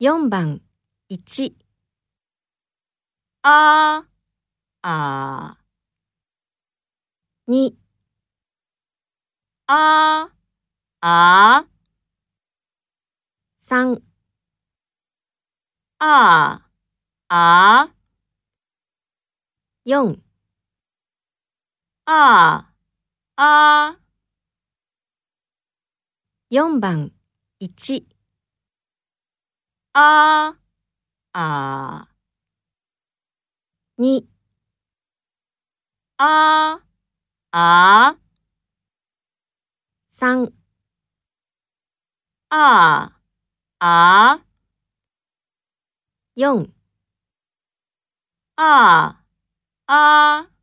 [0.00, 0.62] 4番
[1.08, 1.56] 1
[3.42, 4.06] あ、
[4.82, 5.58] あ、
[7.46, 7.76] 2
[9.66, 10.30] あ、
[11.00, 11.66] あ、
[13.60, 14.02] 3
[16.00, 16.62] あ、
[17.28, 17.90] あ、
[19.84, 20.22] 4
[22.06, 22.72] あ、
[23.36, 23.98] あ、
[26.50, 27.12] 4番
[27.60, 28.06] 1
[30.00, 30.58] あー、
[31.32, 34.28] あー、2
[36.18, 36.86] あー、
[37.52, 38.18] あー、
[40.18, 40.52] 3
[42.50, 43.18] あー、
[43.80, 46.74] あー、4
[48.56, 49.24] あー、
[49.88, 50.57] あー、